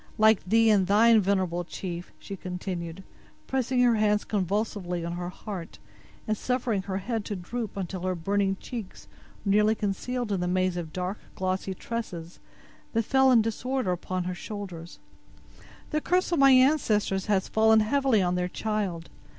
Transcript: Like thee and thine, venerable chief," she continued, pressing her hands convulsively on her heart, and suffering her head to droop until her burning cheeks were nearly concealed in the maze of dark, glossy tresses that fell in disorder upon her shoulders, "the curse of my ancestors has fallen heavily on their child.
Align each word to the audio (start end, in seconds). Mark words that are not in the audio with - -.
Like 0.17 0.43
thee 0.43 0.71
and 0.71 0.87
thine, 0.87 1.21
venerable 1.21 1.63
chief," 1.63 2.11
she 2.17 2.35
continued, 2.35 3.03
pressing 3.45 3.83
her 3.83 3.97
hands 3.97 4.23
convulsively 4.25 5.05
on 5.05 5.11
her 5.11 5.29
heart, 5.29 5.77
and 6.27 6.35
suffering 6.35 6.81
her 6.81 6.97
head 6.97 7.23
to 7.25 7.35
droop 7.35 7.77
until 7.77 8.01
her 8.01 8.15
burning 8.15 8.57
cheeks 8.59 9.07
were 9.45 9.51
nearly 9.51 9.75
concealed 9.75 10.31
in 10.31 10.39
the 10.39 10.47
maze 10.47 10.75
of 10.75 10.91
dark, 10.91 11.19
glossy 11.35 11.75
tresses 11.75 12.39
that 12.93 13.03
fell 13.05 13.29
in 13.31 13.43
disorder 13.43 13.91
upon 13.91 14.23
her 14.23 14.33
shoulders, 14.33 14.97
"the 15.91 16.01
curse 16.01 16.31
of 16.31 16.39
my 16.39 16.49
ancestors 16.49 17.27
has 17.27 17.47
fallen 17.47 17.81
heavily 17.81 18.23
on 18.23 18.33
their 18.33 18.49
child. 18.49 19.07